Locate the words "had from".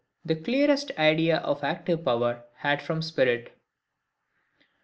2.55-3.03